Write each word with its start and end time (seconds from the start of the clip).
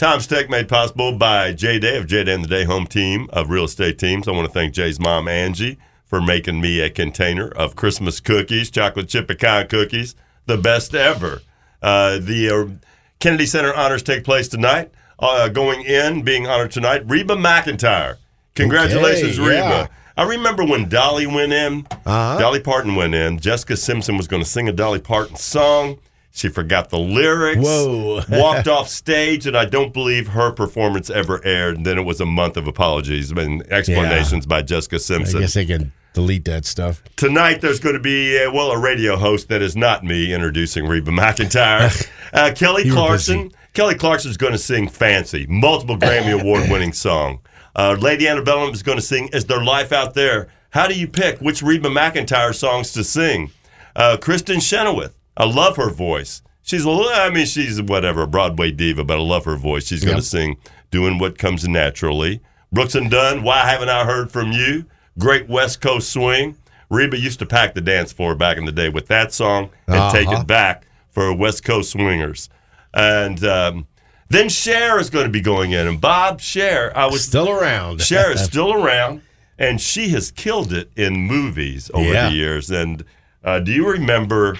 Tom's 0.00 0.26
Take 0.26 0.48
made 0.48 0.66
possible 0.66 1.12
by 1.12 1.52
Jay 1.52 1.78
Day 1.78 1.98
of 1.98 2.06
Jay 2.06 2.24
Day 2.24 2.32
and 2.32 2.42
the 2.42 2.48
Day 2.48 2.64
Home 2.64 2.86
Team 2.86 3.28
of 3.34 3.50
Real 3.50 3.64
Estate 3.64 3.98
Teams. 3.98 4.26
I 4.26 4.30
want 4.30 4.46
to 4.46 4.52
thank 4.54 4.72
Jay's 4.72 4.98
mom, 4.98 5.28
Angie, 5.28 5.76
for 6.06 6.22
making 6.22 6.58
me 6.62 6.80
a 6.80 6.88
container 6.88 7.48
of 7.48 7.76
Christmas 7.76 8.18
cookies, 8.18 8.70
chocolate 8.70 9.10
chip 9.10 9.28
pecan 9.28 9.68
cookies, 9.68 10.14
the 10.46 10.56
best 10.56 10.94
ever. 10.94 11.42
Uh, 11.82 12.16
the 12.18 12.48
uh, 12.48 12.86
Kennedy 13.18 13.44
Center 13.44 13.74
honors 13.74 14.02
take 14.02 14.24
place 14.24 14.48
tonight. 14.48 14.90
Uh, 15.18 15.50
going 15.50 15.82
in, 15.82 16.22
being 16.22 16.46
honored 16.46 16.70
tonight, 16.70 17.02
Reba 17.04 17.36
McEntire. 17.36 18.16
Congratulations, 18.54 19.38
Okay, 19.38 19.48
Reba. 19.50 19.60
yeah. 19.68 19.86
I 20.16 20.22
remember 20.22 20.64
when 20.64 20.88
Dolly 20.88 21.26
went 21.26 21.52
in, 21.52 21.86
Uh-huh. 22.06 22.38
Dolly 22.38 22.60
Parton 22.60 22.94
went 22.94 23.14
in. 23.14 23.38
Jessica 23.38 23.76
Simpson 23.76 24.16
was 24.16 24.26
going 24.28 24.42
to 24.42 24.48
sing 24.48 24.66
a 24.66 24.72
Dolly 24.72 25.00
Parton 25.00 25.36
song. 25.36 25.98
She 26.32 26.48
forgot 26.48 26.90
the 26.90 26.98
lyrics. 26.98 27.62
Whoa. 27.62 28.22
walked 28.28 28.68
off 28.68 28.88
stage, 28.88 29.46
and 29.46 29.56
I 29.56 29.64
don't 29.64 29.92
believe 29.92 30.28
her 30.28 30.52
performance 30.52 31.10
ever 31.10 31.44
aired. 31.44 31.76
And 31.76 31.86
then 31.86 31.98
it 31.98 32.02
was 32.04 32.20
a 32.20 32.26
month 32.26 32.56
of 32.56 32.66
apologies 32.66 33.30
and 33.32 33.62
explanations 33.70 34.46
by 34.46 34.62
Jessica 34.62 34.98
Simpson. 34.98 35.38
I 35.38 35.40
guess 35.40 35.54
they 35.54 35.66
can 35.66 35.92
delete 36.12 36.44
that 36.44 36.64
stuff. 36.64 37.02
Tonight, 37.16 37.60
there's 37.60 37.80
going 37.80 37.94
to 37.94 38.00
be, 38.00 38.42
uh, 38.42 38.52
well, 38.52 38.70
a 38.70 38.78
radio 38.78 39.16
host 39.16 39.48
that 39.48 39.60
is 39.60 39.76
not 39.76 40.04
me 40.04 40.32
introducing 40.32 40.86
Reba 40.86 41.10
McEntire. 41.10 42.08
Uh, 42.32 42.52
Kelly 42.54 42.88
Clarkson. 42.88 43.50
Kelly 43.72 43.96
Clarkson. 43.96 44.30
is 44.30 44.36
going 44.36 44.52
to 44.52 44.58
sing 44.58 44.86
Fancy, 44.86 45.46
multiple 45.48 45.96
Grammy 45.96 46.40
Award 46.40 46.70
winning 46.70 46.92
song. 46.92 47.40
Uh, 47.74 47.96
Lady 47.98 48.28
Antebellum 48.28 48.72
is 48.72 48.84
going 48.84 48.98
to 48.98 49.02
sing 49.02 49.28
Is 49.32 49.46
There 49.46 49.60
Life 49.60 49.90
Out 49.90 50.14
There? 50.14 50.46
How 50.70 50.86
do 50.86 50.96
you 50.96 51.08
pick 51.08 51.40
which 51.40 51.60
Reba 51.60 51.88
McEntire 51.88 52.54
songs 52.54 52.92
to 52.92 53.02
sing? 53.02 53.50
Uh, 53.96 54.16
Kristin 54.20 54.62
Chenoweth. 54.62 55.16
I 55.40 55.46
love 55.46 55.76
her 55.76 55.90
voice. 55.90 56.42
She's 56.62 56.84
a 56.84 56.90
little, 56.90 57.10
I 57.12 57.30
mean, 57.30 57.46
she's 57.46 57.80
whatever, 57.80 58.22
a 58.22 58.26
Broadway 58.26 58.70
diva, 58.70 59.02
but 59.04 59.18
I 59.18 59.22
love 59.22 59.44
her 59.46 59.56
voice. 59.56 59.86
She's 59.86 60.04
going 60.04 60.16
to 60.18 60.22
Yep. 60.22 60.24
sing 60.24 60.56
Doing 60.90 61.18
What 61.18 61.38
Comes 61.38 61.66
Naturally. 61.66 62.40
Brooks 62.72 62.94
and 62.94 63.10
Dunn, 63.10 63.42
Why 63.42 63.60
Haven't 63.68 63.88
I 63.88 64.04
Heard 64.04 64.30
From 64.30 64.52
You? 64.52 64.84
Great 65.18 65.48
West 65.48 65.80
Coast 65.80 66.10
Swing. 66.10 66.56
Reba 66.90 67.18
used 67.18 67.38
to 67.38 67.46
pack 67.46 67.74
the 67.74 67.80
dance 67.80 68.12
floor 68.12 68.34
back 68.34 68.56
in 68.56 68.64
the 68.64 68.72
day 68.72 68.88
with 68.88 69.06
that 69.08 69.32
song 69.32 69.70
and 69.88 70.12
take 70.12 70.28
Uh-huh. 70.28 70.40
it 70.42 70.46
back 70.46 70.84
for 71.10 71.32
West 71.32 71.64
Coast 71.64 71.90
Swingers. 71.90 72.48
And 72.94 73.42
um, 73.44 73.86
then 74.28 74.48
Cher 74.48 74.98
is 75.00 75.10
going 75.10 75.24
to 75.26 75.30
be 75.30 75.40
going 75.40 75.72
in. 75.72 75.86
And 75.86 76.00
Bob 76.00 76.40
Cher, 76.40 76.96
I 76.96 77.06
was 77.06 77.24
Still 77.24 77.48
around. 77.48 78.00
Cher 78.10 78.30
is 78.32 78.44
still 78.52 78.72
around, 78.72 79.22
and 79.58 79.80
she 79.80 80.10
has 80.10 80.30
killed 80.30 80.72
it 80.72 80.90
in 80.96 81.14
movies 81.16 81.90
over 81.94 82.12
Yeah. 82.12 82.28
the 82.28 82.34
years. 82.34 82.70
And 82.70 83.04
uh, 83.44 83.58
do 83.60 83.72
you 83.72 83.88
remember 83.88 84.58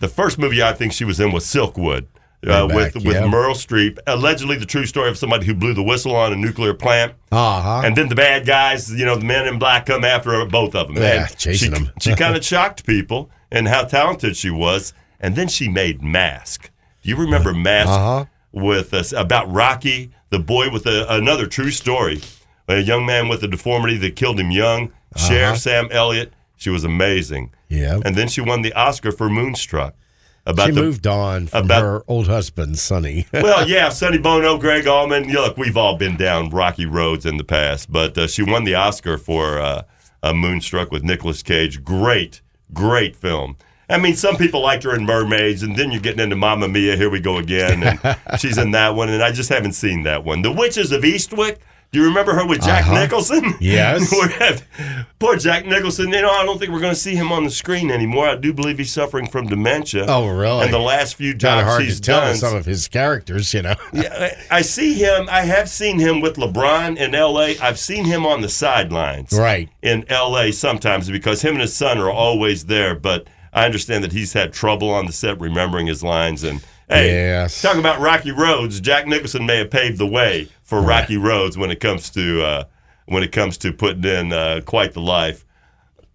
the 0.00 0.08
first 0.08 0.38
movie 0.38 0.62
I 0.62 0.72
think 0.72 0.92
she 0.92 1.04
was 1.04 1.20
in 1.20 1.32
was 1.32 1.44
Silkwood? 1.44 2.06
Uh, 2.46 2.66
with 2.70 2.92
back, 2.92 2.94
with 2.96 3.04
yeah. 3.14 3.22
Meryl 3.22 3.54
Streep, 3.54 3.98
allegedly 4.06 4.58
the 4.58 4.66
true 4.66 4.84
story 4.84 5.08
of 5.08 5.16
somebody 5.16 5.46
who 5.46 5.54
blew 5.54 5.72
the 5.72 5.82
whistle 5.82 6.14
on 6.14 6.30
a 6.30 6.36
nuclear 6.36 6.74
plant, 6.74 7.14
Uh-huh. 7.32 7.80
and 7.82 7.96
then 7.96 8.10
the 8.10 8.14
bad 8.14 8.44
guys, 8.44 8.92
you 8.92 9.06
know, 9.06 9.16
the 9.16 9.24
men 9.24 9.48
in 9.48 9.58
black 9.58 9.86
come 9.86 10.04
after 10.04 10.44
both 10.44 10.74
of 10.74 10.88
them. 10.88 10.96
Yeah, 10.98 11.24
And 11.26 11.36
chasing 11.38 11.72
she, 11.72 11.78
them. 11.84 11.90
she 12.02 12.14
kind 12.14 12.36
of 12.36 12.44
shocked 12.52 12.84
people 12.84 13.30
and 13.50 13.66
how 13.66 13.84
talented 13.84 14.36
she 14.36 14.50
was. 14.50 14.92
And 15.20 15.36
then 15.36 15.48
she 15.48 15.70
made 15.70 16.02
Mask. 16.02 16.70
Do 17.02 17.08
you 17.08 17.16
remember 17.16 17.54
Mask 17.54 17.88
Uh-huh. 17.88 18.24
with 18.52 18.92
us 18.92 19.12
about 19.14 19.50
Rocky, 19.50 20.10
the 20.28 20.38
boy 20.38 20.68
with 20.68 20.84
a, 20.86 21.06
another 21.10 21.46
true 21.46 21.70
story, 21.70 22.20
a 22.68 22.80
young 22.80 23.06
man 23.06 23.28
with 23.28 23.42
a 23.42 23.48
deformity 23.48 23.96
that 23.96 24.16
killed 24.16 24.38
him 24.38 24.50
young. 24.50 24.92
Cher, 25.16 25.46
Uh-huh. 25.46 25.56
Sam 25.56 25.88
Elliott, 25.90 26.34
she 26.58 26.68
was 26.68 26.84
amazing. 26.84 27.52
Yeah. 27.74 28.00
And 28.04 28.16
then 28.16 28.28
she 28.28 28.40
won 28.40 28.62
the 28.62 28.72
Oscar 28.74 29.12
for 29.12 29.28
Moonstruck. 29.28 29.94
About 30.46 30.66
She 30.66 30.72
the 30.72 30.82
moved 30.82 31.06
on 31.06 31.46
from 31.46 31.64
about- 31.64 31.82
her 31.82 32.04
old 32.06 32.26
husband, 32.26 32.78
Sonny. 32.78 33.26
well, 33.32 33.66
yeah, 33.66 33.88
Sonny 33.88 34.18
Bono, 34.18 34.58
Gregg 34.58 34.86
Allman. 34.86 35.26
Yeah, 35.28 35.40
look, 35.40 35.56
we've 35.56 35.76
all 35.76 35.96
been 35.96 36.16
down 36.18 36.50
rocky 36.50 36.84
roads 36.84 37.24
in 37.24 37.38
the 37.38 37.44
past, 37.44 37.90
but 37.90 38.16
uh, 38.18 38.26
she 38.26 38.42
won 38.42 38.64
the 38.64 38.74
Oscar 38.74 39.16
for 39.16 39.58
uh, 39.58 39.82
uh, 40.22 40.32
Moonstruck 40.34 40.90
with 40.90 41.02
Nicolas 41.02 41.42
Cage. 41.42 41.82
Great, 41.82 42.42
great 42.74 43.16
film. 43.16 43.56
I 43.88 43.96
mean, 43.98 44.16
some 44.16 44.36
people 44.36 44.60
liked 44.62 44.82
her 44.84 44.94
in 44.94 45.04
Mermaids, 45.06 45.62
and 45.62 45.76
then 45.76 45.90
you're 45.90 46.00
getting 46.00 46.20
into 46.20 46.36
Mamma 46.36 46.68
Mia. 46.68 46.94
Here 46.96 47.08
we 47.10 47.20
go 47.20 47.38
again, 47.38 47.82
and 47.82 48.18
she's 48.40 48.58
in 48.58 48.70
that 48.72 48.94
one, 48.94 49.08
and 49.08 49.22
I 49.22 49.32
just 49.32 49.48
haven't 49.48 49.72
seen 49.74 50.02
that 50.02 50.24
one. 50.24 50.42
The 50.42 50.52
Witches 50.52 50.92
of 50.92 51.02
Eastwick. 51.04 51.56
Do 51.92 52.00
you 52.00 52.06
remember 52.06 52.34
her 52.34 52.44
with 52.46 52.60
Jack 52.62 52.82
Uh-huh. 52.86 53.00
Nicholson? 53.00 53.54
Yes. 53.60 54.12
Poor 55.18 55.36
Jack 55.36 55.64
Nicholson. 55.66 56.10
You 56.10 56.22
know, 56.22 56.30
I 56.30 56.44
don't 56.44 56.58
think 56.58 56.72
we're 56.72 56.80
going 56.80 56.92
to 56.94 56.98
see 56.98 57.14
him 57.14 57.30
on 57.32 57.44
the 57.44 57.50
screen 57.50 57.90
anymore. 57.90 58.28
I 58.28 58.34
do 58.36 58.52
believe 58.52 58.78
he's 58.78 58.92
suffering 58.92 59.28
from 59.28 59.46
dementia. 59.46 60.04
Oh, 60.08 60.26
really? 60.28 60.64
And 60.64 60.74
the 60.74 60.78
last 60.78 61.14
few 61.14 61.34
jobs 61.34 61.60
Kinda 61.60 61.64
hard 61.70 61.82
he's 61.84 61.96
to 61.96 62.02
tell 62.02 62.20
done. 62.20 62.36
some 62.36 62.56
of 62.56 62.66
his 62.66 62.88
characters, 62.88 63.54
you 63.54 63.62
know. 63.62 63.76
Yeah, 63.92 64.32
I 64.50 64.58
I 64.58 64.62
see 64.62 64.94
him. 64.94 65.28
I 65.30 65.42
have 65.42 65.68
seen 65.68 65.98
him 65.98 66.20
with 66.20 66.34
LeBron 66.36 66.96
in 66.96 67.14
L.A. 67.14 67.56
I've 67.58 67.78
seen 67.78 68.04
him 68.04 68.26
on 68.26 68.40
the 68.40 68.48
sidelines, 68.48 69.32
Right. 69.32 69.68
in 69.82 70.04
L.A. 70.08 70.50
sometimes 70.52 71.10
because 71.10 71.42
him 71.42 71.52
and 71.52 71.60
his 71.60 71.74
son 71.74 71.98
are 71.98 72.10
always 72.10 72.66
there. 72.66 72.94
But 72.94 73.26
I 73.52 73.64
understand 73.66 74.02
that 74.04 74.12
he's 74.12 74.32
had 74.32 74.52
trouble 74.52 74.90
on 74.90 75.06
the 75.06 75.12
set 75.12 75.38
remembering 75.40 75.86
his 75.86 76.02
lines. 76.02 76.42
And 76.42 76.60
hey, 76.88 77.08
Yes. 77.12 77.60
talking 77.62 77.80
about 77.80 78.00
rocky 78.00 78.30
roads, 78.30 78.80
Jack 78.80 79.06
Nicholson 79.06 79.46
may 79.46 79.58
have 79.58 79.70
paved 79.70 79.98
the 79.98 80.06
way 80.06 80.48
for 80.62 80.80
rocky 80.80 81.16
roads 81.16 81.56
when 81.58 81.70
it 81.70 81.80
comes 81.80 82.10
to 82.10 82.42
uh, 82.42 82.64
when 83.06 83.22
it 83.22 83.32
comes 83.32 83.58
to 83.58 83.72
putting 83.72 84.04
in 84.04 84.32
uh, 84.32 84.60
quite 84.64 84.92
the 84.94 85.00
life. 85.00 85.44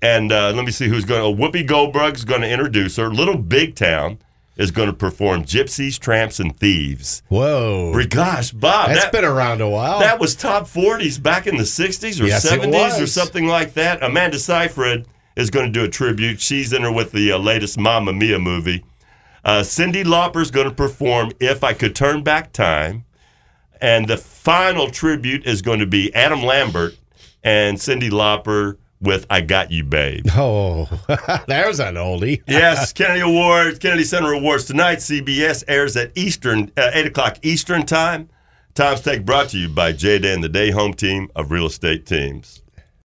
And 0.02 0.32
uh, 0.32 0.52
let 0.56 0.66
me 0.66 0.72
see 0.72 0.88
who's 0.88 1.06
going. 1.06 1.22
to 1.38 1.42
Whoopi 1.44 1.66
Goldberg's 1.68 2.24
going 2.24 2.42
to 2.42 2.50
introduce 2.50 2.96
her. 2.96 3.10
Little 3.10 3.38
Big 3.38 3.76
Town 3.76 4.20
is 4.56 4.72
going 4.72 4.88
to 4.88 4.94
perform 4.94 5.44
Gypsies, 5.44 5.98
Tramps, 6.00 6.40
and 6.40 6.58
Thieves. 6.58 7.22
Whoa. 7.28 7.94
Gosh, 8.10 8.52
Bob, 8.52 8.90
That's 8.90 9.04
that, 9.04 9.12
been 9.12 9.24
around 9.26 9.62
a 9.62 9.70
while. 9.70 10.00
that 10.00 10.20
was 10.20 10.36
top 10.36 10.66
40s 10.66 11.22
back 11.22 11.48
in 11.48 11.56
the 11.58 11.64
60s 11.64 12.22
or 12.22 12.26
Yes, 12.28 12.46
70s 12.50 13.02
or 13.02 13.08
something 13.08 13.46
like 13.48 13.74
that. 13.76 14.02
Amanda 14.04 14.38
Seyfried 14.40 15.06
is 15.36 15.50
going 15.50 15.66
to 15.66 15.72
do 15.72 15.86
a 15.86 15.90
tribute. 15.90 16.42
She's 16.42 16.74
in 16.74 16.82
her 16.84 16.92
with 16.92 17.12
the 17.12 17.32
uh, 17.34 17.38
latest 17.38 17.78
Mamma 17.80 18.12
Mia 18.14 18.38
movie. 18.40 18.84
Uh, 19.44 19.62
Cyndi 19.62 20.04
Lauper's 20.04 20.52
going 20.52 20.68
to 20.68 20.74
perform 20.76 21.32
If 21.40 21.64
I 21.64 21.74
Could 21.74 21.96
Turn 21.96 22.24
Back 22.24 22.52
Time. 22.54 23.06
And 23.82 24.08
the 24.08 24.18
final 24.18 24.90
tribute 24.90 25.46
is 25.46 25.62
going 25.62 25.80
to 25.80 25.86
be 25.86 26.14
Adam 26.14 26.44
Lambert 26.44 26.98
and 27.44 27.80
Cindy 27.80 28.10
Lauper 28.10 28.78
with 29.02 29.26
I 29.30 29.42
Got 29.42 29.72
You, 29.72 29.84
Babe. 29.84 30.26
oh, 30.34 30.90
there's 31.48 31.80
an 31.80 31.96
oldie. 31.96 32.42
Yes, 32.48 32.92
Kennedy 32.92 33.22
Awards, 33.22 33.80
Kennedy 33.80 34.04
Center 34.04 34.34
Awards 34.34 34.66
tonight. 34.66 34.98
CBS 34.98 35.64
airs 35.68 35.96
at 35.96 36.12
Eastern, 36.18 36.72
uh, 36.76 36.92
eight 36.94 37.06
o'clock 37.06 37.38
Eastern 37.42 37.86
time. 37.86 38.30
Tom's 38.76 39.02
Take 39.02 39.26
brought 39.26 39.50
to 39.50 39.58
you 39.58 39.70
by 39.70 39.92
Jay 39.94 40.20
Day 40.20 40.34
and 40.34 40.44
the 40.44 40.50
Day 40.50 40.72
Home 40.72 40.94
Team 40.94 41.30
of 41.36 41.52
Real 41.52 41.66
Estate 41.66 42.06
Teams. 42.06 42.62